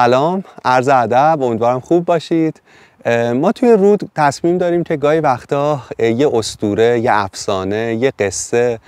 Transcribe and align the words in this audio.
سلام 0.00 0.44
عرض 0.64 0.88
ادب 0.88 1.42
امیدوارم 1.42 1.80
خوب 1.80 2.04
باشید. 2.04 2.62
ما 3.34 3.52
توی 3.52 3.72
رود 3.72 4.10
تصمیم 4.16 4.58
داریم 4.58 4.84
که 4.84 4.96
گاهی 4.96 5.20
وقتا 5.20 5.82
یه 5.98 6.30
استوره 6.34 7.00
یه 7.00 7.10
افسانه 7.12 7.94
یه 8.00 8.12
قصه 8.18 8.78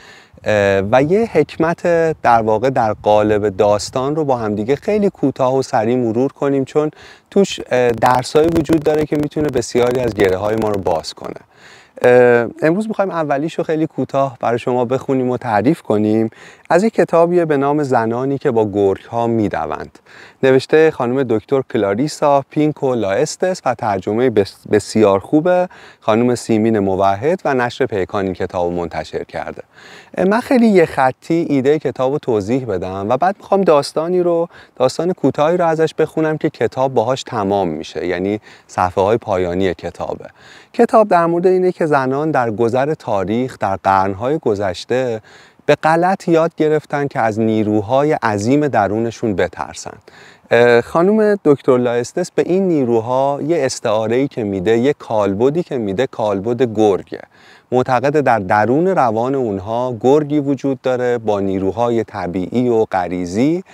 و 0.93 1.03
یه 1.03 1.29
حکمت 1.33 1.83
در 2.23 2.43
واقع 2.43 2.71
در 2.71 2.93
قالب 2.93 3.57
داستان 3.57 4.17
رو 4.17 4.25
با 4.25 4.37
همدیگه 4.37 4.77
خیلی 4.77 5.11
کوتاه 5.11 5.57
و 5.57 5.63
سریع 5.63 5.97
مرور 5.97 6.33
کنیم 6.33 6.65
چون 6.65 6.91
توش 7.31 7.61
درسایی 8.01 8.49
وجود 8.49 8.83
داره 8.83 9.07
که 9.07 9.17
می‌تونه 9.17 9.49
بسیاری 9.49 10.01
از 10.01 10.15
گره 10.15 10.37
های 10.37 10.57
ما 10.57 10.69
رو 10.69 10.81
باز 10.81 11.15
کنه. 11.15 11.41
امروز 12.63 12.89
می‌خوایم 12.89 13.11
اولیش 13.11 13.55
رو 13.55 13.65
خیلی 13.65 13.87
کوتاه 13.87 14.37
برای 14.41 14.59
شما 14.59 14.85
بخونیم 14.85 15.31
و 15.31 15.37
تعریف 15.37 15.83
کنیم. 15.83 16.31
از 16.71 16.85
یک 16.85 16.95
کتابیه 16.95 17.45
به 17.45 17.57
نام 17.57 17.83
زنانی 17.83 18.39
که 18.39 18.51
با 18.51 18.71
گرگ 18.71 19.05
ها 19.05 19.27
می‌دوند. 19.27 19.99
نوشته 20.43 20.91
خانم 20.91 21.23
دکتر 21.23 21.63
کلاریسا 21.73 22.45
پینکو 22.51 22.95
لاستس 22.95 23.63
و 23.65 23.75
ترجمه 23.75 24.31
بسیار 24.73 25.19
خوبه. 25.19 25.69
خانم 26.01 26.35
سیمین 26.35 26.79
موحد 26.79 27.41
و 27.45 27.55
نشر 27.55 27.87
پیکان 27.87 28.25
این 28.25 28.35
کتاب 28.35 28.73
منتشر 28.73 29.25
کرده. 29.25 29.63
من 30.29 30.41
خیلی 30.41 30.67
یه 30.67 30.87
خطی 30.87 31.47
ایده 31.49 31.79
کتاب 31.79 32.13
رو 32.13 32.19
توضیح 32.19 32.67
بدم 32.67 33.07
و 33.09 33.17
بعد 33.17 33.37
می‌خوام 33.39 33.63
داستانی 33.63 34.23
رو 34.23 34.49
داستان 34.77 35.13
کوتاهی 35.13 35.57
رو 35.57 35.67
ازش 35.67 35.95
بخونم 35.95 36.39
که 36.39 36.51
کتاب 36.51 36.95
باهاش 36.95 37.23
تمام 37.23 37.69
میشه. 37.69 38.07
یعنی 38.07 38.41
صفحه 38.67 39.05
های 39.05 39.17
پایانی 39.17 39.75
کتابه. 39.75 40.27
کتاب 40.73 41.09
در 41.09 41.27
مورد 41.27 41.47
اینه 41.47 41.73
که 41.73 41.84
زنان 41.87 42.31
در 42.31 42.51
گذر 42.51 42.95
تاریخ 42.95 43.59
در 43.59 43.77
قرنهای 43.77 44.39
گذشته 44.39 45.21
به 45.67 45.75
غلط 45.75 46.29
یاد 46.29 46.55
گرفتن 46.55 47.09
که 47.09 47.21
از 47.21 47.41
نیروهای 47.41 48.13
عظیم 48.13 48.69
درونشون 48.69 49.37
بترسن. 49.37 49.99
خانم 50.85 51.39
دکتر 51.45 51.79
لایستس 51.79 52.31
به 52.31 52.43
این 52.47 52.69
نیروها 52.69 53.39
یه 53.43 53.65
استعاره 53.65 54.29
که 54.29 54.45
میده 54.45 54.79
یه 54.79 54.93
کالبدی 54.93 55.63
که 55.63 55.79
میده 55.79 56.07
کالبد 56.07 56.63
گرگه. 56.63 57.21
معتقد 57.75 58.21
در 58.21 58.39
درون 58.39 58.87
روان 58.87 59.35
اونها 59.35 59.97
گرگی 60.01 60.39
وجود 60.39 60.81
داره 60.81 61.19
با 61.19 61.41
نیروهای 61.41 62.05
طبیعی 62.05 62.69
و 62.69 62.85
غریزی 62.85 63.65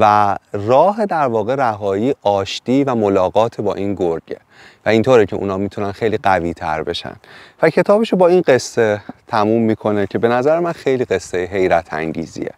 و 0.00 0.36
راه 0.52 1.06
در 1.06 1.26
واقع 1.26 1.54
رهایی 1.54 2.14
آشتی 2.22 2.84
و 2.84 2.94
ملاقات 2.94 3.60
با 3.60 3.74
این 3.74 3.94
گرگه. 3.94 4.38
و 4.86 4.88
اینطوره 4.88 5.26
که 5.26 5.36
اونا 5.36 5.56
می‌تونن 5.56 5.92
خیلی 5.92 6.18
قوی 6.18 6.54
تر 6.54 6.82
بشن. 6.82 7.16
و 7.62 7.70
کتابشو 7.70 8.16
با 8.16 8.28
این 8.28 8.42
قصه 8.46 9.00
تموم 9.28 9.62
می‌کنه 9.62 10.06
که 10.06 10.18
به 10.18 10.28
نظر 10.28 10.58
من 10.58 10.72
خیلی 10.72 11.04
قصه 11.04 11.44
حیرت 11.44 11.94
انگیزیه. 11.94 12.50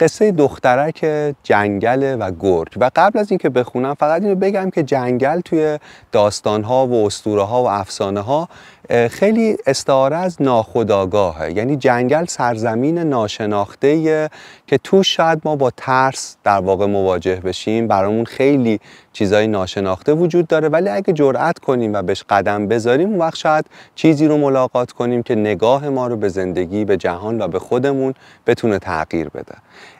قصه 0.00 0.32
دخترک 0.32 1.06
جنگل 1.42 2.16
و 2.20 2.30
گرگ. 2.40 2.72
و 2.76 2.90
قبل 2.96 3.18
از 3.18 3.30
اینکه 3.30 3.48
بخونم 3.48 3.94
فقط 3.94 4.22
اینو 4.22 4.34
بگم 4.34 4.70
که 4.70 4.82
جنگل 4.82 5.40
توی 5.40 5.78
داستانها 6.12 6.86
و 6.86 7.06
اسطوره 7.06 7.42
ها 7.42 7.62
و 7.62 7.68
افسانه 7.68 8.20
ها 8.20 8.48
خیلی 8.92 9.56
استعاره 9.66 10.16
از 10.16 10.42
ناخداگاهه 10.42 11.52
یعنی 11.52 11.76
جنگل 11.76 12.24
سرزمین 12.24 12.98
ناشناخته 12.98 14.30
که 14.66 14.78
تو 14.78 15.02
شاید 15.02 15.40
ما 15.44 15.56
با 15.56 15.70
ترس 15.76 16.36
در 16.44 16.58
واقع 16.58 16.86
مواجه 16.86 17.36
بشیم. 17.36 17.88
برامون 17.88 18.24
خیلی 18.24 18.80
چیزای 19.12 19.46
ناشناخته 19.46 20.12
وجود 20.12 20.46
داره. 20.46 20.68
ولی 20.68 20.88
اگه 20.88 21.12
جرأت 21.12 21.58
کنیم 21.58 21.92
و 21.94 22.02
بهش 22.02 22.24
قدم 22.28 22.68
بذاریم 22.68 23.08
اون 23.08 23.18
وقت 23.18 23.36
شاید 23.36 23.66
چیزی 23.94 24.26
رو 24.26 24.36
ملاقات 24.36 24.92
کنیم 24.92 25.22
که 25.22 25.34
نگاه 25.34 25.88
ما 25.88 26.06
رو 26.06 26.16
به 26.16 26.28
زندگی 26.28 26.84
به 26.84 26.96
جهان 26.96 27.42
و 27.42 27.48
به 27.48 27.58
خودمون 27.58 28.14
بتونه 28.46 28.78
تغییر 28.78 29.28
بده. 29.28 29.54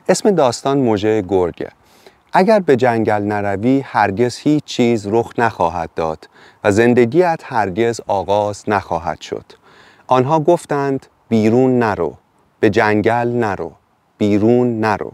اسم 0.09 0.31
داستان 0.31 0.77
موژه 0.77 1.21
گرگه. 1.21 1.69
اگر 2.35 2.59
به 2.59 2.75
جنگل 2.75 3.21
نروی 3.21 3.79
هرگز 3.79 4.37
هیچ 4.37 4.63
چیز 4.63 5.07
رخ 5.07 5.33
نخواهد 5.37 5.89
داد 5.95 6.29
و 6.63 6.71
زندگیت 6.71 7.41
هرگز 7.43 8.01
آغاز 8.07 8.63
نخواهد 8.67 9.21
شد. 9.21 9.45
آنها 10.07 10.39
گفتند 10.39 11.05
بیرون 11.29 11.79
نرو 11.79 12.13
به 12.59 12.69
جنگل 12.69 13.27
نرو 13.27 13.71
بیرون 14.17 14.79
نرو. 14.79 15.11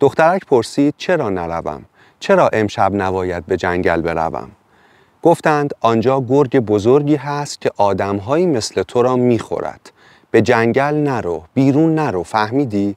دخترک 0.00 0.46
پرسید 0.46 0.94
چرا 0.96 1.30
نروم؟ 1.30 1.84
چرا 2.20 2.50
امشب 2.52 2.92
نباید 2.94 3.46
به 3.46 3.56
جنگل 3.56 4.00
بروم؟ 4.00 4.50
گفتند 5.22 5.74
آنجا 5.80 6.20
گرگ 6.20 6.58
بزرگی 6.58 7.16
هست 7.16 7.60
که 7.60 7.70
آدمهایی 7.76 8.46
مثل 8.46 8.82
تو 8.82 9.02
را 9.02 9.16
می‌خورد. 9.16 9.92
به 10.30 10.42
جنگل 10.42 10.94
نرو 10.94 11.42
بیرون 11.54 11.94
نرو 11.94 12.22
فهمیدی؟ 12.22 12.96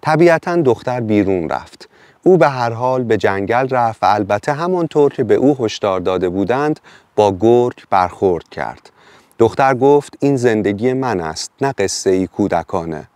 طبیعتا 0.00 0.56
دختر 0.56 1.00
بیرون 1.00 1.48
رفت. 1.48 1.88
او 2.22 2.36
به 2.36 2.48
هر 2.48 2.70
حال 2.70 3.04
به 3.04 3.16
جنگل 3.16 3.68
رفت 3.68 4.02
و 4.02 4.06
البته 4.06 4.52
همانطور 4.52 5.12
که 5.12 5.24
به 5.24 5.34
او 5.34 5.56
هشدار 5.60 6.00
داده 6.00 6.28
بودند 6.28 6.80
با 7.16 7.36
گرگ 7.40 7.82
برخورد 7.90 8.48
کرد 8.48 8.90
دختر 9.38 9.74
گفت 9.74 10.16
این 10.20 10.36
زندگی 10.36 10.92
من 10.92 11.20
است 11.20 11.52
نه 11.60 11.72
قصه 11.72 12.10
ای 12.10 12.26
کودکانه 12.26 13.08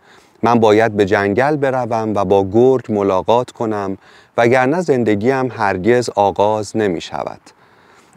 من 0.43 0.59
باید 0.59 0.97
به 0.97 1.05
جنگل 1.05 1.55
بروم 1.55 2.13
و 2.15 2.25
با 2.25 2.47
گرگ 2.53 2.85
ملاقات 2.89 3.51
کنم 3.51 3.97
وگرنه 4.37 4.81
زندگیم 4.81 5.51
هرگز 5.51 6.09
آغاز 6.09 6.77
نمی 6.77 7.01
شود. 7.01 7.41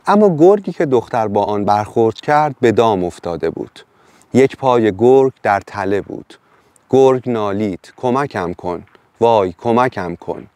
اما 0.06 0.36
گرگی 0.36 0.72
که 0.72 0.86
دختر 0.86 1.28
با 1.28 1.44
آن 1.44 1.64
برخورد 1.64 2.14
کرد 2.14 2.54
به 2.60 2.72
دام 2.72 3.04
افتاده 3.04 3.50
بود. 3.50 3.80
یک 4.34 4.56
پای 4.56 4.92
گرگ 4.96 5.32
در 5.42 5.60
تله 5.66 6.00
بود. 6.00 6.34
گرگ 6.90 7.30
نالید 7.30 7.92
کمکم 7.96 8.52
کن 8.52 8.84
وای 9.20 9.54
کمکم 9.58 10.14
کن 10.14 10.46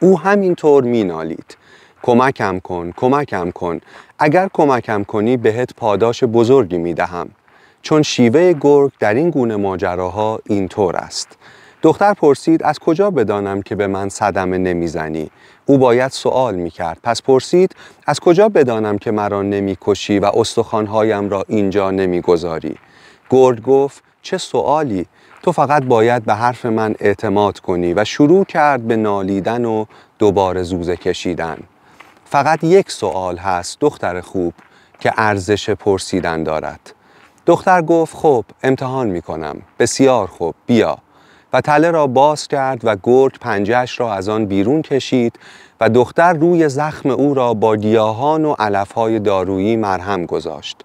او 0.00 0.20
همینطور 0.20 0.84
می 0.84 1.04
نالید 1.04 1.56
کمکم 2.02 2.58
کن 2.58 2.92
کمکم 2.96 3.50
کن. 3.50 3.80
اگر 4.18 4.48
کمکم 4.52 5.04
کنی 5.04 5.36
بهت 5.36 5.74
پاداش 5.74 6.24
بزرگی 6.24 6.78
می 6.78 6.94
دهم 6.94 7.28
چون 7.82 8.02
شیوه 8.02 8.54
گرگ 8.60 8.92
در 8.98 9.14
این 9.14 9.30
گونه 9.30 9.56
ماجراها 9.56 10.40
اینطور 10.46 10.96
است. 10.96 11.28
دختر 11.82 12.14
پرسید 12.14 12.62
از 12.62 12.78
کجا 12.78 13.10
بدانم 13.10 13.62
که 13.62 13.74
به 13.74 13.86
من 13.86 14.08
صدمه 14.08 14.58
نمی‌زنی؟ 14.58 15.30
او 15.66 15.78
باید 15.78 16.10
سوال 16.10 16.54
می‌کرد. 16.54 16.98
پس 17.02 17.22
پرسید 17.22 17.76
از 18.06 18.20
کجا 18.20 18.48
بدانم 18.48 18.98
که 18.98 19.10
مرا 19.10 19.42
نمی‌کشی 19.42 20.18
و 20.18 20.30
استخوانهایم 20.34 21.28
را 21.28 21.44
اینجا 21.48 21.90
نمی‌گذاری؟ 21.90 22.76
گرگ 23.30 23.62
گفت 23.62 24.02
چه 24.22 24.38
سوالی 24.38 25.06
تو 25.42 25.52
فقط 25.52 25.84
باید 25.84 26.24
به 26.24 26.34
حرف 26.34 26.66
من 26.66 26.94
اعتماد 27.00 27.58
کنی 27.58 27.94
و 27.94 28.04
شروع 28.04 28.44
کرد 28.44 28.88
به 28.88 28.96
نالیدن 28.96 29.64
و 29.64 29.84
دوباره 30.18 30.62
زوزه 30.62 30.96
کشیدن. 30.96 31.58
فقط 32.24 32.64
یک 32.64 32.90
سوال 32.90 33.36
هست 33.36 33.80
دختر 33.80 34.20
خوب 34.20 34.54
که 35.00 35.12
ارزش 35.16 35.70
پرسیدن 35.70 36.42
دارد. 36.42 36.94
دختر 37.46 37.82
گفت 37.82 38.16
خب 38.16 38.44
امتحان 38.62 39.08
می 39.08 39.22
کنم 39.22 39.56
بسیار 39.78 40.26
خوب 40.26 40.54
بیا. 40.66 40.98
و 41.52 41.60
تله 41.60 41.90
را 41.90 42.06
باز 42.06 42.48
کرد 42.48 42.80
و 42.84 42.96
گرگ 43.02 43.38
پنجهش 43.38 44.00
را 44.00 44.14
از 44.14 44.28
آن 44.28 44.46
بیرون 44.46 44.82
کشید 44.82 45.38
و 45.80 45.88
دختر 45.88 46.32
روی 46.32 46.68
زخم 46.68 47.10
او 47.10 47.34
را 47.34 47.54
با 47.54 47.76
گیاهان 47.76 48.44
و 48.44 48.54
علفهای 48.58 49.18
دارویی 49.18 49.76
مرهم 49.76 50.26
گذاشت. 50.26 50.84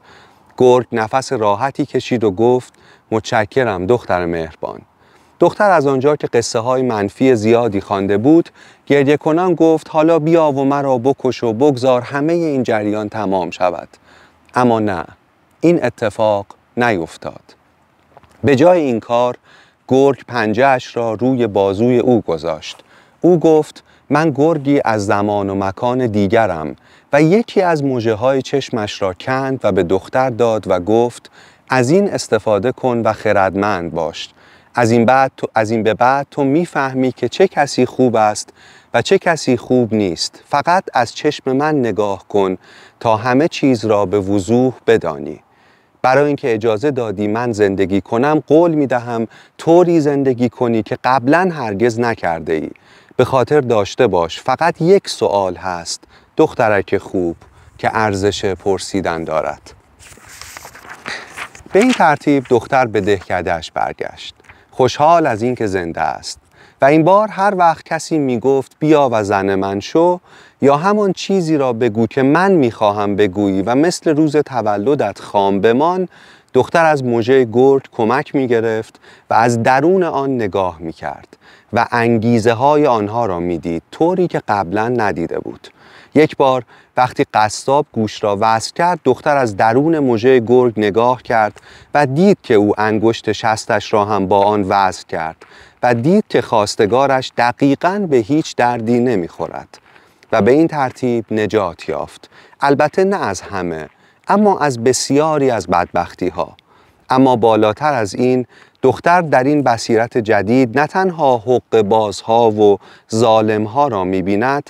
گرگ 0.58 0.88
نفس 0.92 1.34
راحتی 1.34 1.86
کشید 1.86 2.24
و 2.24 2.32
گفت 2.32 2.74
متشکرم 3.12 3.86
دختر 3.86 4.26
مهربان. 4.26 4.82
دختر 5.40 5.72
از 5.72 5.88
آنجا 5.88 6.16
که 6.16 6.28
قصه 6.28 6.60
های 6.60 6.82
منفی 6.82 7.36
زیادی 7.36 7.82
خوانده 7.82 8.18
بود 8.18 8.50
گریه 8.86 9.18
کنان 9.18 9.54
گفت 9.54 9.90
حالا 9.90 10.20
بیا 10.20 10.52
و 10.52 10.66
مرا 10.66 10.98
بکش 10.98 11.44
و 11.44 11.54
بگذار 11.54 12.02
همه 12.02 12.34
این 12.34 12.64
جریان 12.64 13.10
تمام 13.10 13.50
شود. 13.50 13.88
اما 14.56 14.80
نه 14.80 15.06
این 15.60 15.84
اتفاق 15.86 16.46
نیفتاد. 16.78 17.56
به 18.44 18.56
جای 18.56 18.82
این 18.82 19.00
کار 19.00 19.38
گرگ 19.88 20.26
پنجهش 20.28 20.98
را 20.98 21.14
روی 21.14 21.48
بازوی 21.48 22.00
او 22.00 22.22
گذاشت. 22.22 22.84
او 23.22 23.40
گفت 23.40 23.84
من 24.10 24.32
گرگی 24.32 24.82
از 24.86 25.06
زمان 25.06 25.50
و 25.50 25.56
مکان 25.56 26.08
دیگرم. 26.08 26.76
و 27.16 27.22
یکی 27.22 27.62
از 27.62 27.84
موجه 27.84 28.14
های 28.14 28.42
چشمش 28.42 29.02
را 29.02 29.14
کند 29.14 29.60
و 29.64 29.72
به 29.72 29.84
دختر 29.84 30.30
داد 30.30 30.64
و 30.68 30.80
گفت 30.80 31.32
از 31.70 31.90
این 31.90 32.10
استفاده 32.10 32.72
کن 32.72 33.02
و 33.02 33.14
خردمند 33.14 33.92
باش. 33.92 34.30
از 34.74 34.92
این, 34.92 35.06
بعد 35.06 35.32
تو، 35.38 35.48
از 35.56 35.72
این 35.72 35.84
به 35.84 35.94
بعد 35.94 36.28
تو 36.32 36.44
می‌فهمی 36.44 37.12
که 37.12 37.30
چه 37.30 37.48
کسی 37.48 37.86
خوب 37.86 38.16
است 38.16 38.50
و 38.94 39.02
چه 39.02 39.18
کسی 39.18 39.58
خوب 39.58 39.94
نیست. 39.94 40.44
فقط 40.46 40.84
از 40.94 41.16
چشم 41.16 41.52
من 41.52 41.80
نگاه 41.80 42.28
کن 42.28 42.58
تا 43.00 43.18
همه 43.18 43.48
چیز 43.48 43.86
را 43.86 44.06
به 44.06 44.20
وضوح 44.20 44.74
بدانی. 44.88 45.40
برای 46.02 46.28
اینکه 46.28 46.54
اجازه 46.54 46.92
دادی 46.92 47.28
من 47.28 47.52
زندگی 47.52 48.02
کنم 48.02 48.44
قول 48.48 48.74
می 48.74 48.88
دهم 48.88 49.28
طوری 49.58 50.00
زندگی 50.00 50.50
کنی 50.50 50.84
که 50.84 50.98
قبلا 51.04 51.50
هرگز 51.54 52.00
نکرده 52.00 52.54
ای 52.54 52.70
به 53.18 53.26
خاطر 53.26 53.62
داشته 53.62 54.08
باش. 54.08 54.42
فقط 54.42 54.82
یک 54.82 55.10
سوال 55.10 55.56
هست. 55.56 56.04
دخترک 56.38 56.98
خوب 56.98 57.36
که 57.78 57.90
ارزش 57.94 58.46
پرسیدن 58.46 59.24
دارد. 59.24 59.62
به 61.74 61.80
این 61.80 61.92
ترتیب 61.92 62.46
دختر 62.50 62.86
به 62.86 63.02
دهکدهش 63.02 63.72
برگشت. 63.72 64.36
خوشحال 64.72 65.28
از 65.28 65.42
اینکه 65.42 65.68
زنده 65.68 66.02
است 66.02 66.40
و 66.82 66.86
این 66.86 67.04
بار 67.04 67.28
هر 67.28 67.54
وقت 67.58 67.86
کسی 67.86 68.18
می‌گفت 68.18 68.76
بیا 68.80 69.10
و 69.12 69.24
زن 69.24 69.56
من 69.56 69.80
شو 69.80 70.20
یا 70.62 70.78
همان 70.78 71.14
چیزی 71.14 71.58
را 71.58 71.74
بگو 71.74 72.08
که 72.08 72.24
من 72.24 72.52
می‌خواهم 72.52 73.16
بگویی 73.16 73.62
و 73.62 73.76
مثل 73.76 74.16
روز 74.16 74.38
تولدت 74.38 75.20
خام 75.20 75.62
بمان 75.62 76.08
دختر 76.54 76.86
از 76.86 77.04
موژه 77.04 77.48
گرد 77.54 77.86
کمک 77.92 78.36
می 78.36 78.48
گرفت 78.48 79.00
و 79.30 79.34
از 79.34 79.64
درون 79.64 80.04
آن 80.04 80.36
نگاه 80.36 80.78
می 80.80 80.94
کرد 80.94 81.38
و 81.74 81.88
انگیزه 81.92 82.54
های 82.54 82.88
آنها 82.88 83.26
را 83.26 83.40
می 83.40 83.58
دید 83.58 83.84
طوری 83.92 84.28
که 84.28 84.42
قبلا 84.48 84.90
ندیده 84.90 85.40
بود. 85.40 85.68
یک 86.16 86.38
بار 86.38 86.64
وقتی 86.98 87.26
قصاب 87.34 87.86
گوش 87.92 88.24
را 88.24 88.38
وصل 88.42 88.72
کرد 88.76 89.00
دختر 89.04 89.38
از 89.38 89.58
درون 89.58 90.00
موژه 90.00 90.40
گرگ 90.40 90.74
نگاه 90.78 91.24
کرد 91.24 91.62
و 91.94 92.06
دید 92.06 92.38
که 92.44 92.54
او 92.54 92.74
انگشت 92.78 93.32
شستش 93.32 93.94
را 93.94 94.06
هم 94.06 94.28
با 94.28 94.44
آن 94.44 94.62
وصل 94.62 95.06
کرد 95.10 95.36
و 95.84 95.94
دید 95.94 96.24
که 96.30 96.42
خواستگارش 96.42 97.32
دقیقا 97.38 98.08
به 98.10 98.18
هیچ 98.18 98.56
دردی 98.56 99.00
نمی‌خورد 99.00 99.78
و 100.32 100.42
به 100.42 100.52
این 100.52 100.68
ترتیب 100.68 101.26
نجات 101.32 101.90
یافت. 101.90 102.30
البته 102.62 103.04
نه 103.04 103.16
از 103.16 103.42
همه 103.42 103.90
اما 104.28 104.60
از 104.60 104.84
بسیاری 104.84 105.52
از 105.52 105.68
بدبختی 105.68 106.28
ها 106.28 106.58
اما 107.10 107.36
بالاتر 107.36 107.94
از 107.94 108.16
این 108.16 108.46
دختر 108.82 109.22
در 109.22 109.44
این 109.44 109.62
بصیرت 109.62 110.18
جدید 110.18 110.80
نه 110.80 110.88
تنها 110.88 111.38
حق 111.38 111.82
بازها 111.82 112.52
و 112.52 112.80
ظالمها 113.16 113.88
را 113.88 114.04
می‌بیند 114.04 114.70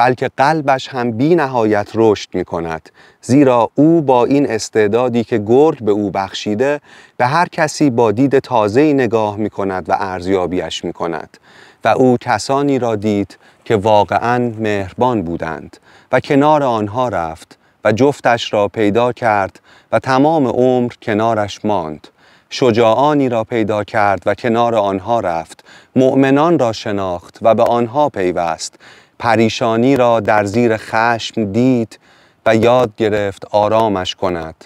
بلکه 0.00 0.30
قلبش 0.36 0.88
هم 0.88 1.10
بی 1.10 1.34
نهایت 1.34 1.88
رشد 1.94 2.28
می 2.34 2.44
کند. 2.44 2.90
زیرا 3.22 3.70
او 3.74 4.02
با 4.02 4.24
این 4.24 4.50
استعدادی 4.50 5.24
که 5.24 5.38
گرگ 5.38 5.84
به 5.84 5.90
او 5.90 6.10
بخشیده 6.10 6.80
به 7.16 7.26
هر 7.26 7.48
کسی 7.48 7.90
با 7.90 8.12
دید 8.12 8.38
تازه 8.38 8.92
نگاه 8.92 9.36
می 9.36 9.50
کند 9.50 9.90
و 9.90 9.96
ارزیابیش 9.98 10.84
می 10.84 10.92
کند. 10.92 11.38
و 11.84 11.88
او 11.88 12.16
کسانی 12.20 12.78
را 12.78 12.96
دید 12.96 13.38
که 13.64 13.76
واقعا 13.76 14.52
مهربان 14.58 15.22
بودند 15.22 15.76
و 16.12 16.20
کنار 16.20 16.62
آنها 16.62 17.08
رفت 17.08 17.58
و 17.84 17.92
جفتش 17.92 18.52
را 18.52 18.68
پیدا 18.68 19.12
کرد 19.12 19.60
و 19.92 19.98
تمام 19.98 20.46
عمر 20.46 20.92
کنارش 21.02 21.64
ماند. 21.64 22.08
شجاعانی 22.50 23.28
را 23.28 23.44
پیدا 23.44 23.84
کرد 23.84 24.22
و 24.26 24.34
کنار 24.34 24.74
آنها 24.74 25.20
رفت. 25.20 25.64
مؤمنان 25.96 26.58
را 26.58 26.72
شناخت 26.72 27.38
و 27.42 27.54
به 27.54 27.62
آنها 27.62 28.08
پیوست. 28.08 28.74
پریشانی 29.20 29.96
را 29.96 30.20
در 30.20 30.44
زیر 30.44 30.76
خشم 30.76 31.52
دید 31.52 31.98
و 32.46 32.56
یاد 32.56 32.96
گرفت 32.96 33.44
آرامش 33.50 34.14
کند. 34.14 34.64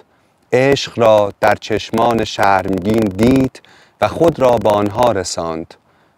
عشق 0.53 0.99
را 0.99 1.33
در 1.41 1.55
چشمان 1.55 2.25
شرمگین 2.25 3.01
دید 3.17 3.63
و 4.01 4.09
خود 4.09 4.39
را 4.39 4.57
به 4.57 4.69
آنها 4.69 5.13
رساند. 5.13 5.75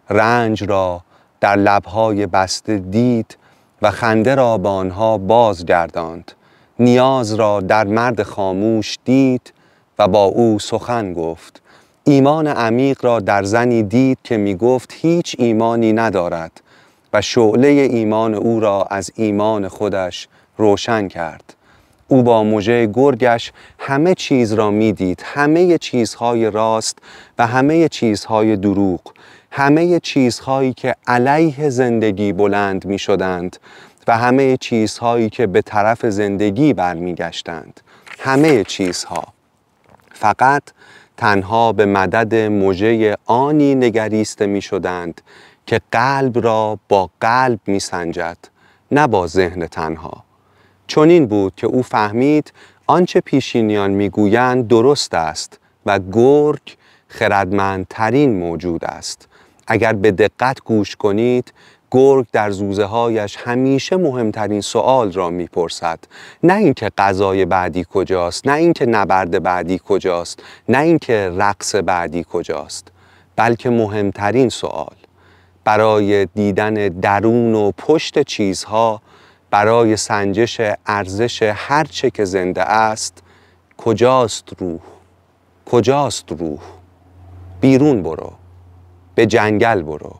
رنج 0.09 0.63
را 0.63 1.01
در 1.41 1.55
لبهای 1.55 2.25
بسته 2.25 2.77
دید 2.77 3.37
و 3.81 3.91
خنده 3.91 4.35
را 4.35 4.57
به 4.57 4.69
آنها 4.69 5.17
بازگرداند. 5.17 6.31
نیاز 6.79 7.33
را 7.33 7.61
در 7.61 7.83
مرد 7.83 8.23
خاموش 8.23 8.97
دید 9.05 9.53
و 9.99 10.07
با 10.07 10.23
او 10.23 10.59
سخن 10.59 11.13
گفت. 11.13 11.61
ایمان 12.03 12.47
عمیق 12.47 13.05
را 13.05 13.19
در 13.19 13.43
زنی 13.43 13.83
دید 13.83 14.17
که 14.23 14.37
می 14.37 14.55
گفت 14.55 14.93
هیچ 14.93 15.35
ایمانی 15.39 15.93
ندارد. 15.93 16.61
شعله 17.21 17.67
ایمان 17.67 18.33
او 18.33 18.59
را 18.59 18.83
از 18.89 19.11
ایمان 19.15 19.67
خودش 19.67 20.27
روشن 20.57 21.07
کرد. 21.07 21.53
او 22.07 22.23
با 22.23 22.43
موژه 22.43 22.89
گرگش 22.93 23.51
همه 23.79 24.15
چیز 24.15 24.53
را 24.53 24.71
می‌دید 24.71 25.21
همه 25.25 25.77
چیزهای 25.77 26.51
راست 26.51 26.97
و 27.37 27.47
همه 27.47 27.89
چیزهای 27.89 28.55
دروغ 28.55 29.01
همه 29.51 29.99
چیزهایی 29.99 30.73
که 30.73 30.95
علیه 31.07 31.69
زندگی 31.69 32.33
بلند 32.33 32.85
می 32.85 32.99
شدند 32.99 33.57
و 34.07 34.17
همه 34.17 34.57
چیزهایی 34.57 35.29
که 35.29 35.47
به 35.47 35.61
طرف 35.61 36.05
زندگی 36.05 36.73
برمیگشتند. 36.73 37.81
همه 38.19 38.63
چیزها. 38.63 39.23
فقط 40.11 40.63
تنها 41.17 41.73
به 41.73 41.85
مدد 41.85 42.35
موژه 42.35 43.17
آنی 43.25 43.75
نگریسته 43.75 44.45
می 44.45 44.61
شدند 44.61 45.21
که 45.67 45.81
قلب 45.91 46.45
را 46.45 46.79
با 46.89 47.09
قلب 47.21 47.59
می 47.67 47.79
سنجد 47.79 48.37
نه 48.91 49.07
با 49.07 49.27
ذهن 49.27 49.67
تنها. 49.67 50.23
چون 50.87 51.09
این 51.09 51.25
بود 51.25 51.53
که 51.55 51.67
او 51.67 51.83
فهمید 51.83 52.53
آنچه 52.87 53.19
پیشینیان 53.19 53.91
می‌گویند 53.91 54.67
درست 54.67 55.13
است 55.13 55.59
و 55.85 55.99
گرگ 55.99 56.77
خردمندترین 57.07 58.39
موجود 58.39 58.85
است. 58.85 59.27
اگر 59.67 59.93
به 59.93 60.11
دقت 60.11 60.59
گوش 60.59 60.95
کنید 60.95 61.53
گرگ 61.91 62.25
در 62.31 62.51
زوزه 62.51 62.83
هایش 62.85 63.37
همیشه 63.37 63.97
مهمترین 63.97 64.61
سوال 64.61 65.11
را 65.11 65.29
می‌پرسد. 65.29 65.99
نه 66.43 66.53
اینکه 66.53 66.91
غذای 66.97 67.45
بعدی 67.45 67.85
کجاست 67.93 68.47
نه 68.47 68.53
اینکه 68.53 68.85
نبرد 68.85 69.43
بعدی 69.43 69.81
کجاست 69.85 70.43
نه 70.69 70.79
اینکه 70.79 71.31
رقص 71.37 71.75
بعدی 71.75 72.25
کجاست 72.31 72.87
بلکه 73.35 73.69
مهمترین 73.69 74.49
سوال 74.49 74.95
برای 75.67 76.25
دیدن 76.25 76.73
درون 76.73 77.55
و 77.55 77.71
پشت 77.77 78.23
چیزها 78.23 79.01
برای 79.51 79.97
سنجش 79.97 80.61
ارزش 80.85 81.53
هر 81.55 81.83
چه 81.83 82.09
که 82.09 82.25
زنده 82.25 82.61
است 82.61 83.23
کجاست 83.77 84.49
روح؟ 84.57 84.79
کجاست 85.65 86.31
روح؟ 86.31 86.59
بیرون 87.61 88.03
برو 88.03 88.31
به 89.15 89.25
جنگل 89.25 89.81
برو. 89.81 90.15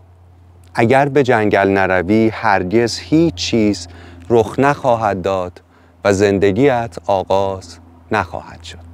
اگر 0.73 1.09
به 1.09 1.23
جنگل 1.23 1.67
نروی 1.67 2.29
هرگز 2.29 2.99
هیچ 2.99 3.33
چیز 3.35 3.87
رخ 4.29 4.59
نخواهد 4.59 5.21
داد 5.21 5.61
و 6.05 6.13
زندگیت 6.13 6.95
آغاز 7.05 7.77
نخواهد 8.11 8.63
شد. 8.63 8.86